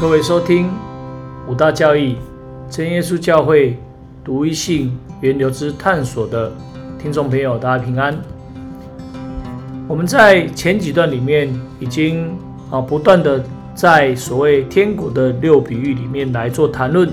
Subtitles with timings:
[0.00, 0.70] 各位收听
[1.48, 2.16] 五大教义
[2.70, 3.76] 真耶稣教会
[4.22, 6.52] 独一性源流之探索的
[7.02, 8.16] 听众朋友，大家平安。
[9.88, 12.32] 我们在前几段里面已经
[12.70, 17.10] 啊不断的在所谓天国的六比喻里面来做谈论，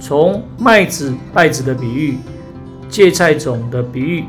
[0.00, 2.18] 从麦子、稗子的比喻、
[2.88, 4.24] 芥菜种的比喻，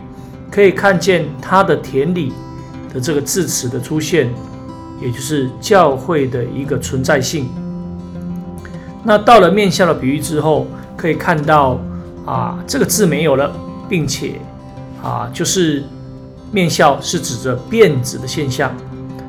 [0.51, 2.31] 可以看见它的田里
[2.93, 4.29] 的这个字词的出现，
[5.01, 7.49] 也就是教会的一个存在性。
[9.07, 11.79] 那到了面相的比喻之后，可以看到
[12.25, 13.49] 啊，这个字没有了，
[13.87, 14.33] 并且
[15.01, 15.81] 啊，就是
[16.51, 18.69] 面相是指着变质的现象。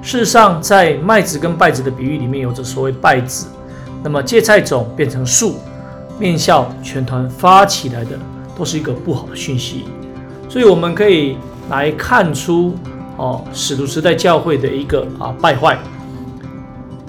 [0.02, 3.46] 事实上，在麦子跟败子的比喻里面，有着所谓败子，
[4.02, 5.60] 那么芥菜种变成树，
[6.18, 8.18] 面相全团发起来的，
[8.56, 9.84] 都是一个不好的讯息。
[10.48, 11.38] 所以我们可以
[11.70, 12.74] 来看出
[13.16, 15.78] 哦，使徒时代教会的一个啊败坏，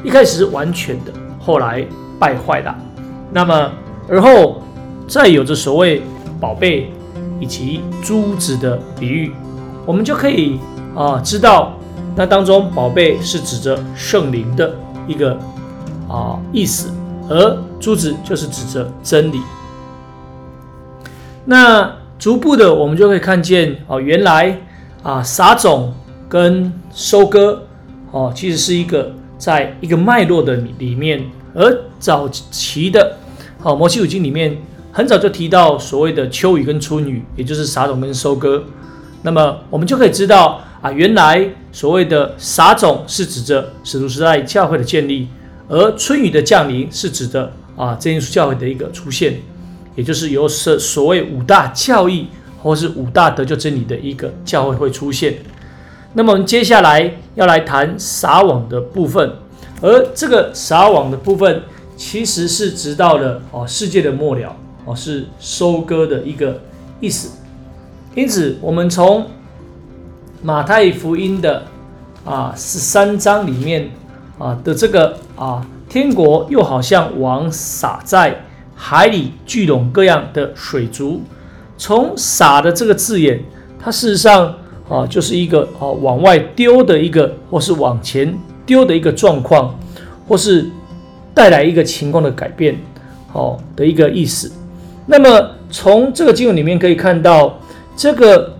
[0.03, 1.83] 一开始是完全的，后来。
[2.19, 2.75] 败坏了，
[3.31, 3.71] 那么
[4.09, 4.61] 而后
[5.07, 6.02] 再有着所谓
[6.39, 6.91] 宝贝
[7.39, 9.31] 以及珠子的比喻，
[9.85, 10.59] 我们就可以
[10.94, 11.73] 啊知道，
[12.16, 14.75] 那当中宝贝是指着圣灵的
[15.07, 15.38] 一个
[16.09, 16.91] 啊意思，
[17.29, 19.39] 而珠子就是指着真理。
[21.45, 24.59] 那逐步的我们就可以看见哦，原来
[25.01, 25.94] 啊撒种
[26.27, 27.63] 跟收割
[28.11, 31.23] 哦，其实是一个在一个脉络的里面。
[31.59, 33.17] 而早期的，
[33.59, 34.57] 好摩西五经里面
[34.93, 38.63] 很早就提到所谓的秋雨跟春雨，也就是撒种跟收割。
[39.23, 45.27] 那么我们就可以知道啊，原来所谓的撒种是指着使徒时代教会的建立，
[45.67, 49.41] 而春雨的降临是指的啊真耶稣教会的一个出现，
[49.95, 52.27] 也就是由所所谓五大教义
[52.63, 55.35] 或是五大得救真理的一个教会会出现。
[56.13, 59.29] 那么我们接下来要来谈撒网的部分。
[59.81, 61.63] 而这个撒网的部分，
[61.95, 66.59] 其实是直到了哦世界的末了哦，是收割的一个
[66.99, 67.38] 意思。
[68.16, 69.25] 因此，我们从
[70.41, 71.63] 马太福音的
[72.25, 73.90] 啊十三章里面
[74.38, 78.44] 啊的这个啊天国又好像网撒在
[78.75, 81.22] 海里聚拢各样的水族，
[81.78, 83.44] 从撒的这个字眼，
[83.79, 84.56] 它事实上
[84.90, 88.38] 啊就是一个啊往外丢的一个，或是往前。
[88.69, 89.75] 丢的一个状况，
[90.28, 90.69] 或是
[91.34, 92.78] 带来一个情况的改变，
[93.28, 94.52] 好的一个意思。
[95.07, 97.59] 那么从这个经文里面可以看到，
[97.97, 98.53] 这个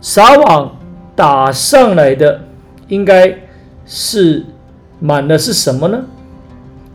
[0.00, 0.74] 撒网
[1.14, 2.40] 打上来的，
[2.88, 3.36] 应该
[3.84, 4.46] 是
[4.98, 6.02] 满的是什么呢？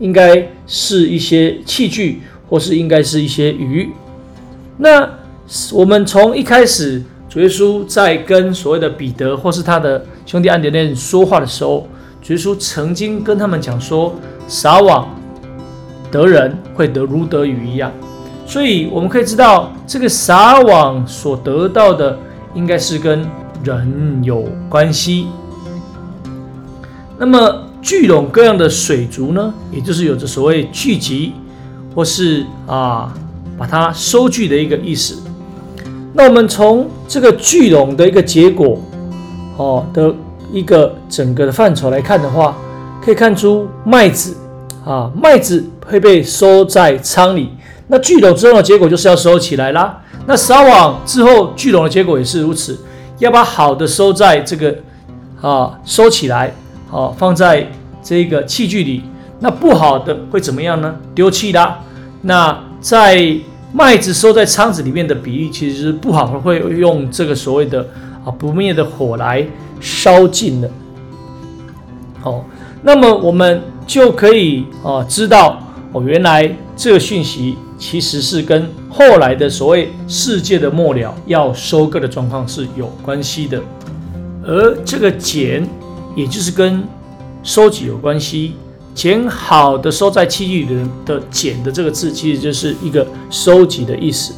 [0.00, 3.88] 应该是一些器具，或是应该是一些鱼。
[4.78, 5.08] 那
[5.72, 11.86] 我们从一开始主耶稣在跟所谓的彼得或是他的兄弟安德烈说话的时候。
[12.28, 14.12] 耶稣曾经跟他们讲说
[14.48, 15.08] ：“撒网
[16.10, 17.92] 得人会得如得鱼一样。”
[18.44, 22.18] 所以我们可以知道，这个撒网所得到的，
[22.54, 23.24] 应该是跟
[23.62, 25.28] 人有关系。
[27.16, 31.32] 那么聚拢各样的水族呢，也就是有着所谓聚集
[31.94, 33.14] 或是啊
[33.56, 35.22] 把它收聚的一个意思。
[36.12, 38.80] 那我们从这个聚拢的一个结果，
[39.56, 40.12] 哦的。
[40.56, 42.56] 一个整个的范畴来看的话，
[43.04, 44.34] 可以看出麦子
[44.86, 47.50] 啊，麦子会被收在仓里。
[47.88, 50.00] 那聚拢之后的结果就是要收起来啦。
[50.26, 52.78] 那撒网之后聚拢的结果也是如此，
[53.18, 54.74] 要把好的收在这个
[55.42, 56.54] 啊收起来，
[56.88, 57.70] 好放在
[58.02, 59.02] 这个器具里。
[59.40, 60.96] 那不好的会怎么样呢？
[61.14, 61.80] 丢弃啦。
[62.22, 63.36] 那在
[63.74, 67.86] 麦子收在仓子里面的比喻，其实是不好的，会用这个所谓的
[68.24, 69.46] 啊不灭的火来。
[69.80, 70.68] 烧尽了，
[72.20, 72.44] 好，
[72.82, 83.60] 那么我们就可以啊知道哦，原来这个讯息其实是跟后来的所谓世界的末了要收割的状况是有关系的，
[84.44, 85.68] 而这个捡，
[86.14, 86.82] 也就是跟
[87.42, 88.54] 收集有关系，
[88.94, 94.34] 捡好的收在器具里的捡的这个字，其实就是一个收集的意思。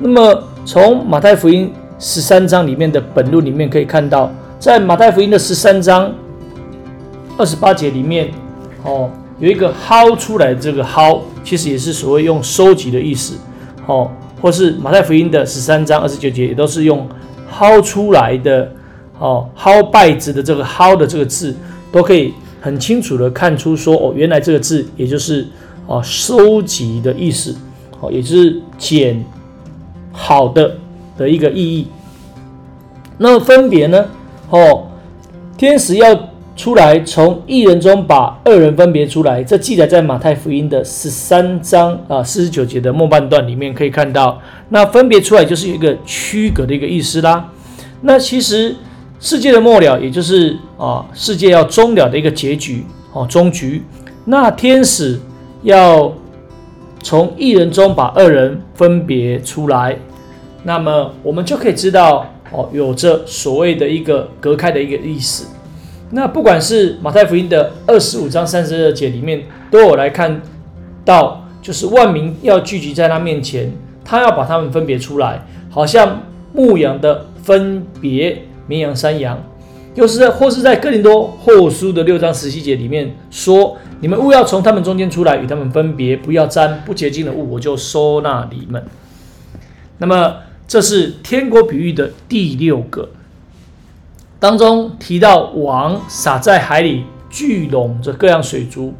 [0.00, 4.30] 那么从马太福音十三章里面的本录里面可以看到。
[4.64, 6.10] 在马太福音的十三章
[7.36, 8.32] 二十八节里面，
[8.82, 13.34] 哦，有一个薅出来，这个薅其实也是所谓用收集的意思，
[13.84, 17.06] 哦，或是马太福音的十三章二十九节也都是用
[17.52, 18.72] 薅出来的，
[19.18, 21.54] 哦，薅败子的这个薅的这个字，
[21.92, 22.32] 都可以
[22.62, 25.46] 很清楚的看出说，哦，原来这个字也就是
[25.86, 27.54] 哦收集的意思，
[28.00, 29.22] 哦，也就是捡
[30.10, 30.74] 好的
[31.18, 31.86] 的一个意义。
[33.18, 34.06] 那么分别呢？
[34.54, 34.84] 哦，
[35.58, 36.16] 天使要
[36.54, 39.42] 出来，从一人中把二人分别出来。
[39.42, 44.40] 这记载在马太福音的十三章啊四十九节的末半段里面可以看到。
[44.68, 47.50] 那分别出来就是一个区隔的一个意思啦。
[48.02, 48.76] 那其实
[49.18, 53.82] 世界的末了，也就是啊世界要终了的一个结局哦终局。
[54.24, 55.18] 那天使
[55.64, 56.12] 要
[57.02, 59.96] 从一人中把二人分别出来，
[60.62, 62.24] 那么我们就可以知道
[62.54, 65.48] 哦有着所谓的一个隔开的一个意思。
[66.10, 70.40] 那不管是马太福音的二十五章三十二节里面，都有来看
[71.04, 73.72] 到，就是万民要聚集在他面前，
[74.04, 76.22] 他要把他们分别出来，好像
[76.52, 79.42] 牧羊的分别绵羊山羊。
[79.96, 88.84] 又是在或是在哥林多后书的六章十七节里面说，你们勿要从他们中间出来，与他们分别，不要沾不洁净的物，我就收纳你们。
[89.98, 90.34] 那么
[90.66, 93.10] 这是天国比喻的第六个。
[94.40, 98.94] 当中提到网撒在海里，聚拢着各样水族。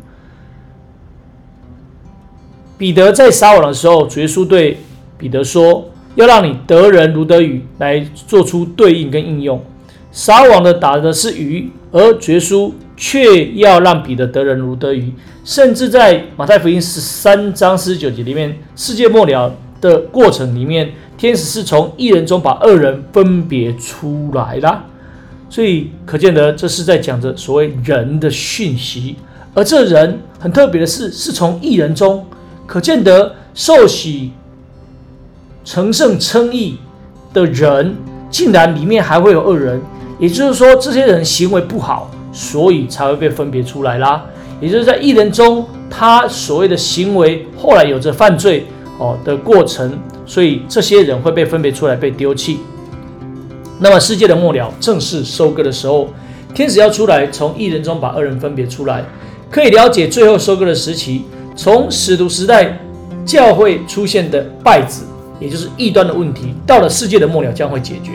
[2.77, 4.79] 彼得在撒网的时候，耶稣对
[5.17, 9.63] 彼得说：“要让你得人如得鱼，来做出对应跟应用。
[10.11, 15.13] 撒网的打的是鱼，而耶稣却要让彼得得人如得鱼。
[15.45, 19.55] 甚至在马太福音十三章四十九节里面，世界末了
[19.89, 24.85] 的过程里面，天使是从一人中把二人分别出来了。”
[25.51, 29.15] 所以可见得，这是在讲着所谓人的讯息，
[29.53, 32.25] 而这人很特别的是，是从一人中
[32.67, 34.33] 可见得受洗
[35.65, 36.79] 成圣称义
[37.33, 37.95] 的人，
[38.31, 39.81] 竟然里面还会有恶人，
[40.19, 44.25] 也就是说，这些人行为不好，所以才会被分别出来啦。
[44.61, 48.67] 也就是在一人中，他所谓的行为后来有着犯罪
[48.99, 52.59] 哦的过程，所以这些人会被分别出来，被丢弃。
[53.81, 56.09] 那么世界的末了正式收割的时候，
[56.55, 59.05] 天使要出来，从一人中把二人分别出来，
[59.51, 61.25] 可以了解最后收割的时期。
[61.57, 62.79] 从使徒时代
[63.25, 65.05] 教会出现的败子，
[65.39, 68.13] 也就是异端的问题，到了世界的末了将会解决。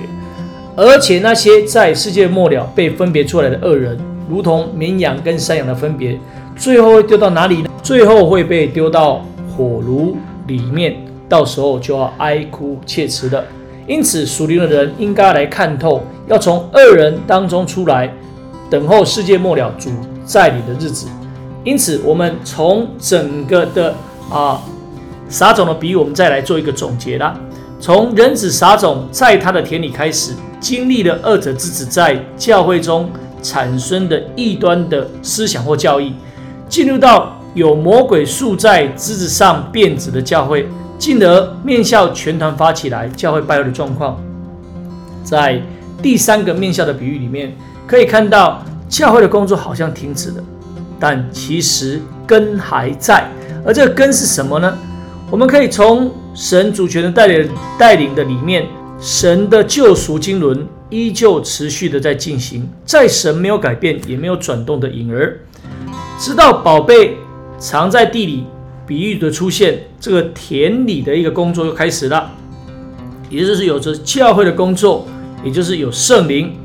[0.75, 3.97] 而且那些在世界末了被分别出来的恶人，
[4.29, 6.17] 如同绵羊跟山羊的分别，
[6.55, 7.69] 最后会丢到哪里呢？
[7.83, 9.25] 最后会被丢到
[9.55, 10.17] 火炉
[10.49, 10.97] 里面，
[11.29, 13.45] 到时候就要哀哭切齿的。
[13.87, 18.13] 因此，属灵的人应该来看透，要从二人当中出来，
[18.69, 19.89] 等候世界末了主
[20.25, 21.07] 在你的日子。
[21.63, 23.95] 因此，我们从整个的
[24.29, 24.61] 啊
[25.27, 27.35] 撒种的比喻，我们再来做一个总结啦。
[27.79, 33.09] 从人子撒种在他的田里开始，经历了二者之子在教会中
[33.41, 36.13] 产生的异端的思想或教义，
[36.67, 40.67] 进入到有魔鬼树在枝子上变质的教会。
[40.97, 44.21] 进而面校全团发起来，教会败坏的状况，
[45.23, 45.61] 在
[46.01, 47.55] 第三个面校的比喻里面，
[47.87, 50.43] 可以看到教会的工作好像停止了，
[50.99, 53.25] 但其实根还在。
[53.65, 54.77] 而这个根是什么呢？
[55.31, 58.67] 我们可以从神主权的带领带领的里面，
[58.99, 65.39] 神的救赎经纶依旧持续的在进行，在神没有改变也没有转动的影儿，
[66.19, 67.15] 直到宝贝
[67.59, 68.45] 藏在地里。
[68.87, 72.31] 比喻的出现，这个田里的一个工作又开始了，
[73.29, 75.05] 也就是有着教会的工作，
[75.43, 76.57] 也就是有圣灵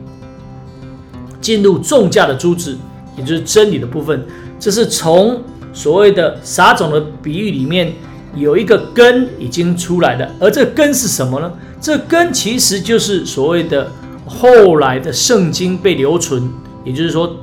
[1.39, 2.79] 进入重价的珠子，
[3.19, 4.25] 也就是真理的部分。
[4.59, 5.39] 这是从
[5.75, 7.93] 所谓的撒种的比喻里面
[8.35, 11.53] 有一个根已经出来的，而这根是什么呢？
[11.79, 13.93] 这根其实就是所谓的
[14.25, 16.51] 后来的圣经被留存，
[16.85, 17.37] 也就是说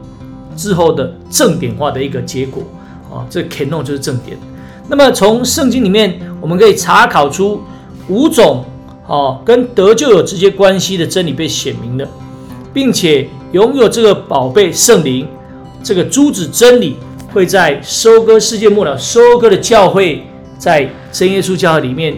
[0.57, 2.63] 之后的正典化的一个结果
[3.11, 3.25] 啊。
[3.29, 4.37] 这 canon 就是正典。
[4.87, 7.61] 那么从圣经里面，我们可以查考出
[8.07, 8.65] 五种
[9.07, 12.07] 哦跟得救有直接关系的真理被显明了，
[12.73, 15.27] 并且拥有这个宝贝圣灵，
[15.83, 16.97] 这个珠子真理
[17.33, 20.23] 会在收割世界末了收割的教会，
[20.57, 22.17] 在真耶稣教会里面，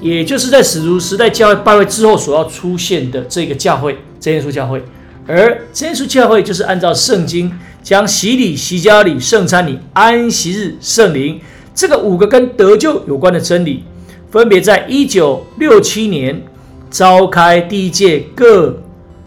[0.00, 4.82] 也就是在使徒时代教会败坏之后所要出现的这个教会真耶稣教会，
[5.26, 7.52] 而真耶稣教会就是按照圣经
[7.82, 11.40] 将洗礼、洗脚礼、圣餐礼、安息日、圣灵。
[11.74, 13.84] 这个五个跟得救有关的真理，
[14.30, 16.42] 分别在一九六七年
[16.90, 18.82] 召开第一届各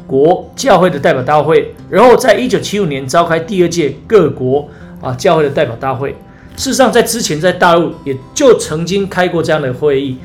[0.07, 4.67] 国教会的代表大会，然后在一九七五年召开第二届各国
[4.99, 6.15] 啊教会的代表大会。
[6.57, 10.17] 事实上，在之前在大陆也就曾经开过这样的会议，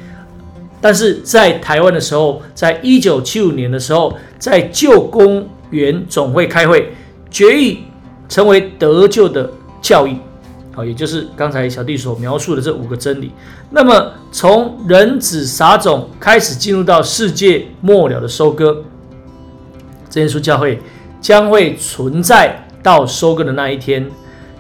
[0.81, 6.93] 但是在台湾的时候，在一九七五年的时候，在旧宫园总会开会，
[7.31, 7.81] 决议
[8.29, 9.51] 成为得救的
[9.83, 10.17] 教义。
[10.73, 13.31] 好，也就是刚才小弟所描述的这五个真理。
[13.71, 18.83] 那么，从人子撒种开始，进入到世界末了的收割，
[20.11, 20.81] 这耶稣教会
[21.21, 24.11] 将会存在到收割的那一天。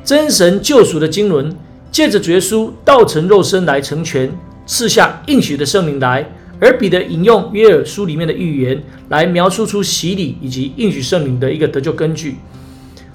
[0.04, 1.52] 真神救赎的经纶，
[1.90, 4.30] 借着绝书道成肉身来成全，
[4.66, 6.24] 赐下应许的圣灵来。
[6.64, 12.36] 而彼得引用约尔书里面的预言，来描述出洗礼以及应许圣灵的一个得救根据。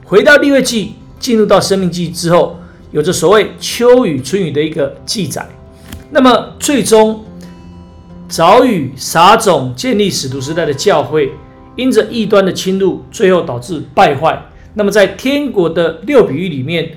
[0.04, 2.60] 回到立位记，进入到生命记之后，
[2.92, 5.50] 有着所谓秋雨春雨的一个记载。
[6.12, 7.26] 那么最终，
[8.28, 11.32] 早雨撒种建立使徒时代的教会，
[11.76, 14.40] 因着异端的侵入，最后导致败坏。
[14.76, 16.92] 那么在天国的六比喻里面，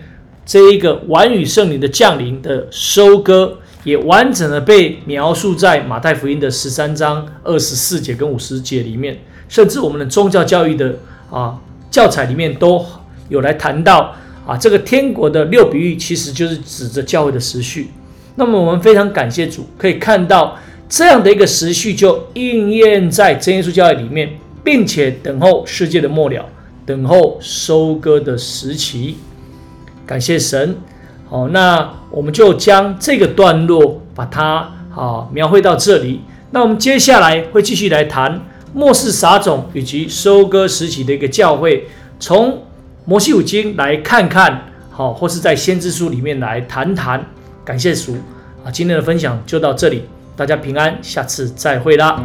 [0.44, 10.96] 这一个晚雨圣灵的降临的收割，也完整的被描述在马太福音的十三章二十四节跟五十节里面，甚至我们的宗教教育的
[11.30, 11.60] 啊
[11.90, 12.84] 教材里面都
[13.28, 14.14] 有来谈到
[14.46, 17.90] 啊，这个天国的六比喻其实就是指着教会的时序。
[18.36, 20.56] 那么我们非常感谢主，可以看到
[20.88, 24.30] 这样的一个时序就应验在真耶稣教会里面，
[24.64, 26.48] 并且等候世界的末了。
[26.84, 29.16] 等候收割的时期，
[30.04, 30.76] 感谢神。
[31.32, 36.20] 哦，那我们就将这个段落把它好描绘到这里。
[36.50, 38.38] 那我们接下来会继续来谈
[38.74, 41.88] 末世撒种以及收割时期的一个教会，
[42.20, 42.62] 从
[43.06, 47.24] 摩西五经来看看，好，或是在先知书里面来谈谈。
[47.64, 48.14] 感谢主
[48.62, 50.04] 啊，今天的分享就到这里，
[50.36, 52.22] 大家平安，下次再会啦。